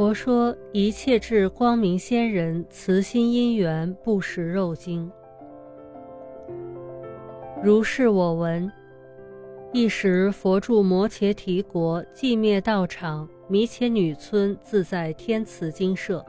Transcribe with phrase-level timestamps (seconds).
[0.00, 5.12] 佛说一切智光明仙人慈心因缘不食肉精。
[7.62, 8.72] 如是我闻。
[9.74, 16.24] 一时佛住摩羯提国，寂灭道场，弥切女村自在天慈精舍。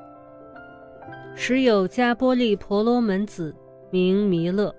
[1.33, 3.55] 时有迦波利婆罗门子，
[3.89, 4.75] 名弥勒，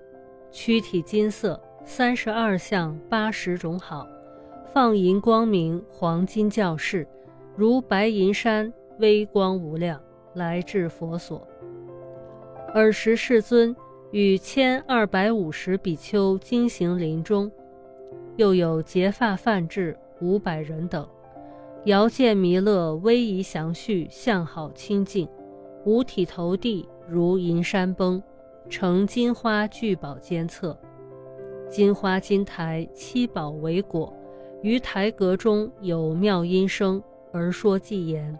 [0.51, 4.07] 躯体金色，三十二相，八十种好，
[4.71, 7.07] 放银光明，黄金教室，
[7.55, 8.71] 如白银山，
[9.03, 10.01] 微光无量，
[10.33, 11.45] 来至佛所。
[12.73, 13.75] 尔时世尊
[14.11, 17.51] 与千二百五十比丘经行林中。
[18.37, 21.05] 又有结发梵志五百人等，
[21.83, 25.27] 遥见弥勒威仪祥序，相好清净，
[25.83, 28.23] 五体投地如银山崩，
[28.69, 30.75] 呈金花聚宝监测，
[31.69, 34.13] 金花金台七宝为果，
[34.61, 38.39] 于台阁中有妙音声而说偈言：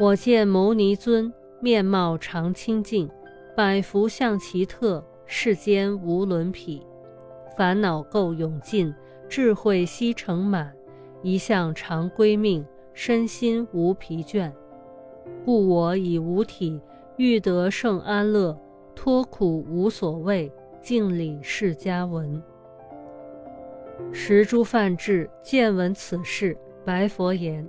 [0.00, 3.08] 我见牟尼尊面貌常清净，
[3.54, 6.82] 百福相奇特，世间无伦匹。
[7.56, 8.92] 烦恼垢永尽，
[9.28, 10.72] 智慧悉成满，
[11.22, 14.50] 一向常归命，身心无疲倦。
[15.44, 16.80] 故我以无体
[17.16, 18.58] 欲得圣安乐，
[18.94, 22.42] 脱苦无所谓，敬礼释迦文。
[24.10, 27.68] 十诸梵志见闻此事，白佛言：“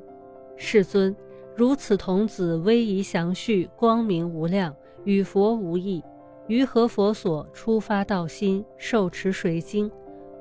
[0.56, 1.16] 世尊，
[1.56, 6.04] 如此童子威仪祥序，光明无量，与佛无异。”
[6.48, 9.90] 于何佛所出发道心，受持水经，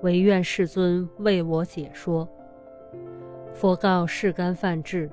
[0.02, 2.28] 唯愿世尊为我解说。
[3.54, 5.08] 佛告释干梵志：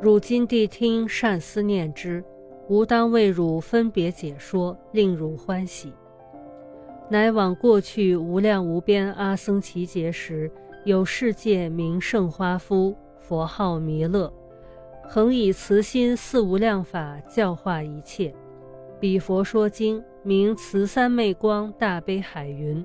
[0.00, 2.24] 汝今谛听，善思念之，
[2.68, 5.92] 吾当为汝分别解说，令汝欢喜。
[7.10, 10.50] 乃往过去无量无边阿僧祇劫时，
[10.86, 14.32] 有世界名胜花夫，佛号弥勒，
[15.12, 18.32] 恒以慈心四无量法教化一切。
[19.00, 22.84] 彼佛说经，名慈三昧光大悲海云。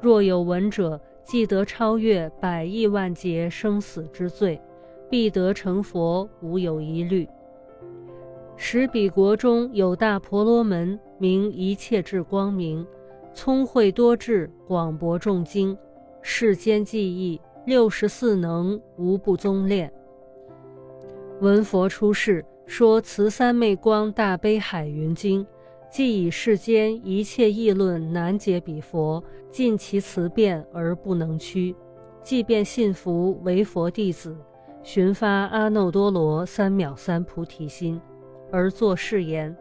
[0.00, 4.60] 若有闻者，即得超越百亿万劫生死之罪，
[5.08, 7.28] 必得成佛，无有疑虑。
[8.56, 12.84] 使彼国中有大婆罗门，名一切智光明，
[13.32, 15.78] 聪慧多智，广博众经，
[16.22, 19.92] 世间记忆六十四能，无不宗练。
[21.40, 22.44] 闻佛出世。
[22.66, 25.46] 说慈三昧光大悲海云经，
[25.88, 31.72] 即以世间一切议论难解彼佛，尽其辞辩而不能屈，
[32.24, 34.36] 即便信服为佛弟子，
[34.82, 38.00] 寻发阿耨多罗三藐三菩提心，
[38.50, 39.56] 而作誓言：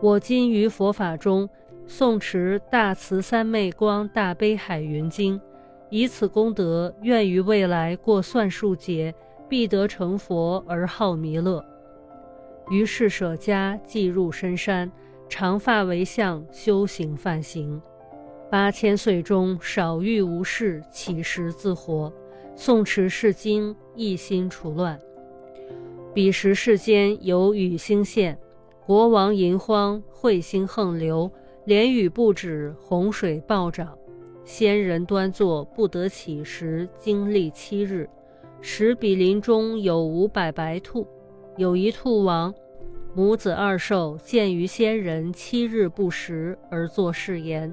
[0.00, 1.48] 我今于佛法中
[1.88, 5.40] 诵持大慈三昧光大悲海云经，
[5.90, 9.12] 以此功德，愿于未来过算数劫，
[9.48, 11.64] 必得成佛而号弥勒。
[12.70, 14.90] 于是舍家，即入深山，
[15.28, 17.80] 长发为相，修行梵行。
[18.50, 22.12] 八千岁中，少欲无事，乞食自活，
[22.56, 24.98] 诵持是经，一心除乱。
[26.14, 28.38] 彼时世间有雨星现，
[28.84, 31.30] 国王淫荒，彗星横流，
[31.64, 33.96] 连雨不止，洪水暴涨。
[34.44, 38.08] 仙人端坐，不得起食，经历七日。
[38.60, 41.06] 时彼林中有五百白兔。
[41.56, 42.54] 有一兔王，
[43.14, 47.72] 母子二兽见于仙人七日不食，而作誓言：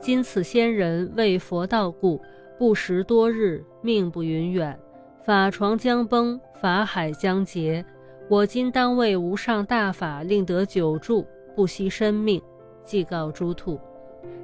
[0.00, 2.20] 今此仙人为佛道故，
[2.58, 4.78] 不食多日，命不云远，
[5.24, 7.84] 法床将崩，法海将竭。
[8.28, 12.40] 我今当为无上大法，令得久住，不惜生命。
[12.84, 13.78] 即告诸兔：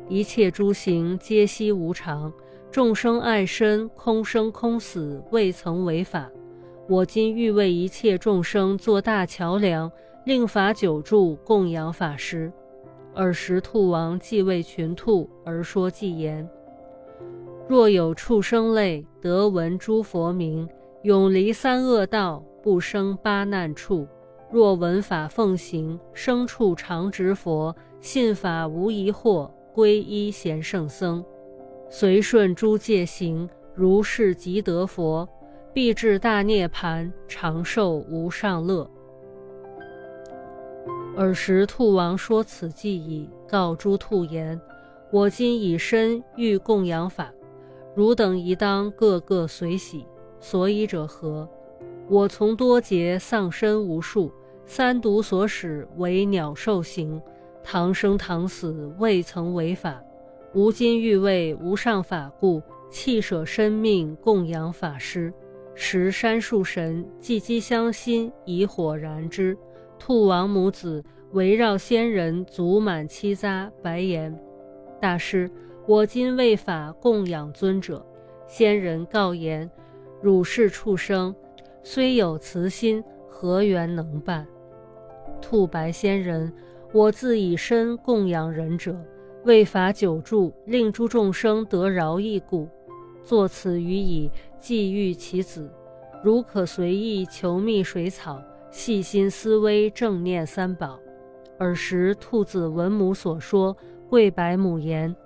[0.08, 2.32] 一切诸行皆悉无常，
[2.70, 6.30] 众生爱身，空生空死，未曾违法。
[6.86, 9.90] 我今欲为一切众生做大桥梁，
[10.26, 12.52] 令法久住，供养法师。
[13.14, 16.46] 尔时兔王即为群兔而说偈言：
[17.66, 20.68] 若有畜生类得闻诸佛名，
[21.02, 24.06] 永离三恶道，不生八难处；
[24.52, 31.24] 若闻法奉行，生处常执佛，信法无疑惑，皈依贤圣僧，
[31.90, 35.28] 随顺诸戒行，如是即得佛。
[35.72, 38.90] 必至大涅盘，长寿无上乐。
[41.16, 44.60] 尔时兔王说此偈已，告诸兔言：
[45.12, 47.32] 我今以身欲供养法，
[47.94, 50.04] 汝等宜当个个随喜。
[50.40, 51.48] 所以者何？
[52.08, 54.32] 我从多劫丧身无数，
[54.66, 57.20] 三毒所使为鸟兽形，
[57.62, 60.02] 唐生唐死未曾违法。
[60.54, 65.32] 吾今欲为无上法故，弃舍身命供养法师。
[65.74, 69.56] 时山树神祭鸡香心，以火燃之。
[69.98, 74.34] 兔王母子围绕仙人，足满七匝，白言
[74.98, 75.50] ：“大师，
[75.86, 78.04] 我今为法供养尊者。”
[78.48, 79.70] 仙人告言
[80.22, 81.34] ：“汝是畜生，
[81.82, 84.46] 虽有慈心，何缘能办？”
[85.42, 86.50] 兔白仙人
[86.94, 88.96] ：“我自以身供养人者，
[89.44, 92.68] 为法久住，令诸众生得饶益故，
[93.24, 95.70] 作此语以寄喻其子。
[96.22, 98.40] 如可随意求觅水草。”
[98.70, 101.00] 细心思微，正念三宝。
[101.58, 103.74] 尔时，兔子闻母所说，
[104.10, 105.16] 跪白母言：“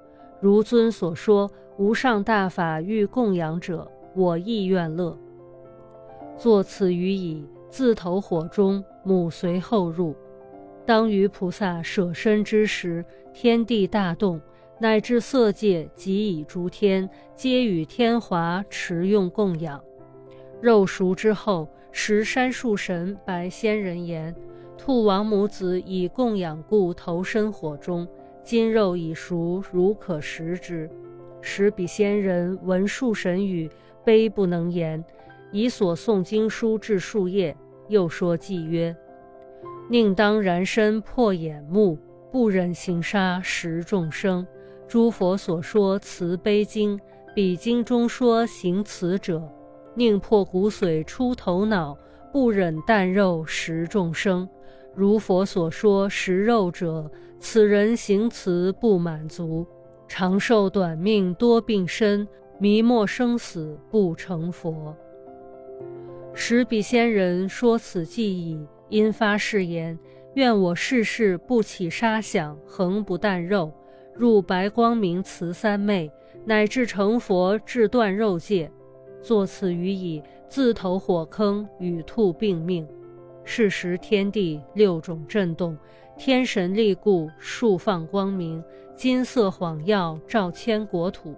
[0.41, 5.19] 如尊所说，无上大法欲供养者，我亦愿乐。
[6.37, 10.15] 作此语已，自投火中，母随后入。
[10.85, 14.41] 当于菩萨舍身之时，天地大动，
[14.79, 19.83] 乃至色界及以诸天，皆与天华持用供养。
[20.61, 24.35] 肉熟之后。”时山树神白仙人言
[24.79, 28.09] ：“兔王母子以供养故投身火中，
[28.43, 30.89] 今肉已熟，如可食之。”
[31.43, 33.71] 时彼仙人闻树神语，
[34.03, 35.05] 悲不能言，
[35.51, 37.55] 以所诵经书至树叶，
[37.89, 38.97] 又说偈曰
[39.93, 41.99] ：“宁当燃身破眼目，
[42.31, 44.47] 不忍行杀食众生。
[44.89, 46.99] 诸佛所说慈悲经，
[47.35, 49.47] 彼经中说行慈者。”
[49.95, 51.95] 宁破骨髓出头脑，
[52.33, 54.49] 不忍啖肉食众生。
[54.95, 59.67] 如佛所说食肉者，此人行慈不满足，
[60.09, 62.27] 长寿短命多病身，
[62.59, 64.97] 迷没生死不成佛。
[66.33, 69.99] 时彼仙人说此偈已，因发誓言：
[70.35, 73.73] 愿我世世不起杀想，恒不啖肉，
[74.15, 76.13] 入白光明慈三昧，
[76.45, 78.71] 乃至成佛，至断肉界。
[79.23, 82.87] 作此语已，自投火坑，与兔并命。
[83.45, 85.75] 是时天地六种震动，
[86.19, 88.63] 天神力故，数放光明，
[88.95, 91.35] 金色晃耀，照千国土。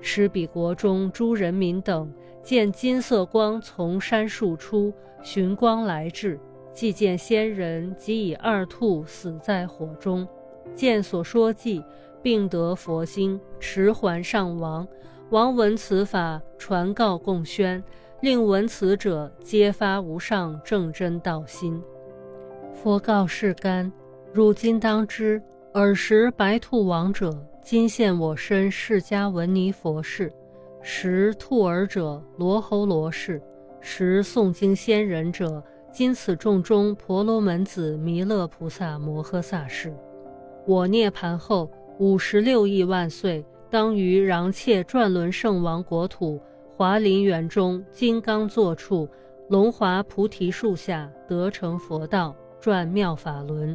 [0.00, 2.12] 使彼国中诸人民等
[2.44, 6.38] 见金色光从山树出，寻光来至，
[6.72, 10.26] 即见仙人即以二兔死在火中，
[10.74, 11.84] 见所说记，
[12.22, 14.86] 并得佛经，持还上王。
[15.30, 17.82] 王闻此法，传告共宣，
[18.20, 21.82] 令闻此者皆发无上正真道心。
[22.74, 23.90] 佛告世干：
[24.32, 25.42] 汝今当知，
[25.72, 27.32] 尔时白兔王者，
[27.62, 30.28] 今现我身释迦文尼佛世；
[30.82, 33.40] 时兔儿者，罗侯罗氏；
[33.80, 39.94] 时诵经仙人者，今此众中婆罗门子弥勒菩萨摩诃萨是。
[40.66, 43.44] 我涅盘后五十六亿万岁。
[43.68, 49.08] 当于壤切转轮圣王国土华林园中金刚座处
[49.48, 53.74] 龙华菩提树下得成佛道转妙法轮，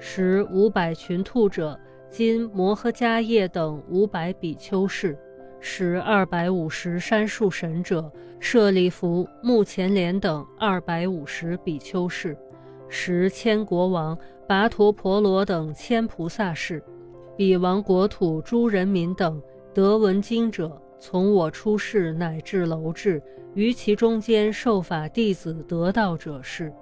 [0.00, 1.78] 时五百群兔者，
[2.10, 5.14] 今摩诃迦叶等五百比丘士；
[5.64, 8.10] 十二百五十山树神者，
[8.40, 12.34] 舍利弗、目犍连等二百五十比丘士；
[12.88, 14.18] 十千国王
[14.48, 16.82] 跋陀婆罗等千菩萨士。
[17.36, 19.40] 彼王国土诸人民等
[19.72, 23.22] 得闻经者，从我出世乃至楼至，
[23.54, 26.72] 于其中间受法弟子得道者是。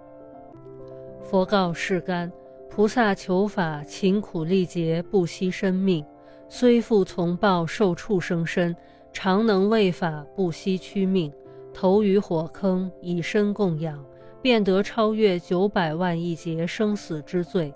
[1.23, 2.33] 佛告世干：
[2.71, 6.03] 菩萨求法勤苦力竭，不惜生命，
[6.53, 8.75] 虽复从报受畜生身，
[9.13, 11.33] 常能为法不惜屈命，
[11.73, 14.05] 投于火坑，以身供养，
[14.43, 17.73] 便得超越九百万亿劫生死之罪。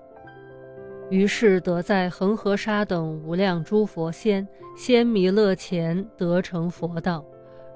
[1.08, 7.24] 于是得在恒河沙等无量诸佛仙仙弥勒前得成佛道。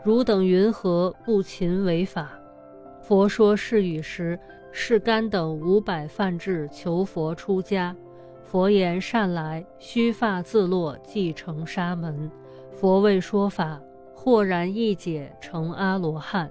[0.03, 2.33] 汝等云何不勤为法？
[3.01, 4.37] 佛说是语时，
[4.73, 7.95] 是干等五百梵志求佛出家。
[8.51, 12.31] 佛言：善来，须发自落，即成沙门。
[12.73, 13.79] 佛为说法，
[14.15, 16.51] 豁然一解，成阿罗汉。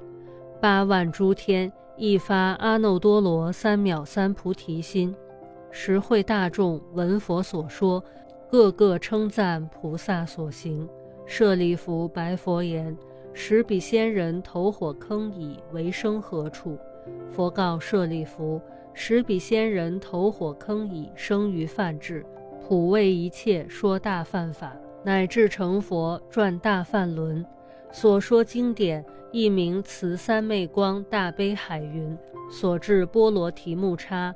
[0.62, 5.16] 八万诸天一发阿耨多罗三藐三菩提心。
[5.72, 8.04] 十会大众闻佛所说，
[8.52, 10.88] 个个称赞菩萨所行。
[11.26, 12.96] 舍利弗白佛言
[13.34, 16.78] ：“十比仙人投火坑以，为生何处？”
[17.32, 18.62] 佛告舍利弗
[19.00, 22.26] ：“时彼仙人投火坑已，生于梵智，
[22.60, 27.46] 普为一切说大梵法，乃至成佛，转大梵轮。
[27.92, 32.18] 所说经典，一名慈三昧光大悲海云，
[32.52, 34.34] 所至波罗提木叉。”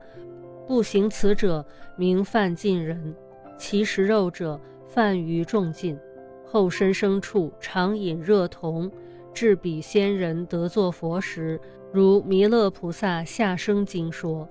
[0.68, 1.66] 不行此者，
[1.98, 3.16] 名犯尽人；
[3.58, 5.98] 其食肉者，犯于众尽。
[6.46, 8.92] 后身生处常饮热铜，
[9.34, 11.60] 至彼仙人得作佛时，
[11.92, 14.48] 如弥勒菩萨下生经说：“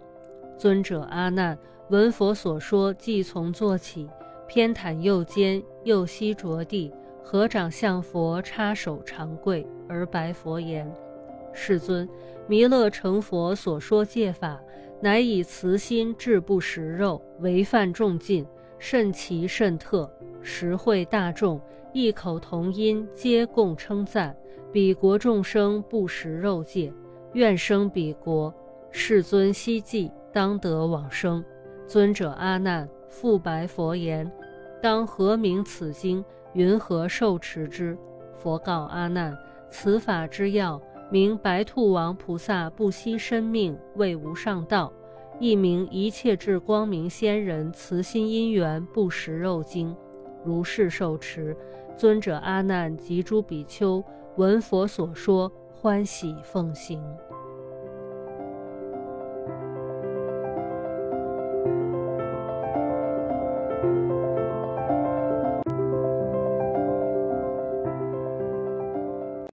[0.58, 1.56] 尊者阿难，
[1.90, 4.08] 闻佛所说，即从坐起，
[4.48, 10.90] 偏袒右肩，右膝着地，合掌向佛，插手长跪，而白佛言
[11.52, 12.08] ：‘世尊，
[12.46, 14.60] 弥勒成佛所说戒法，
[15.00, 18.46] 乃以慈心治不食肉，违犯众禁，
[18.78, 20.10] 甚奇甚特，
[20.42, 21.60] 实惠大众，
[21.92, 24.34] 异口同音，皆共称赞。’”
[24.72, 26.92] 彼国众生不食肉戒，
[27.32, 28.54] 愿生彼国。
[28.92, 31.44] 世尊希冀，当得往生。
[31.88, 34.30] 尊者阿难复白佛言
[34.80, 36.24] ：“当何名此经？
[36.52, 37.98] 云何受持之？”
[38.40, 39.36] 佛告阿难
[39.68, 44.92] ：“此法之要，名白兔王菩萨不惜生命为无上道，
[45.40, 49.96] 亦名一切智光明仙人慈心因缘不食肉经。
[50.44, 51.56] 如是受持，
[51.96, 54.02] 尊者阿难及诸比丘。
[54.36, 57.02] 闻佛所说，欢喜奉行。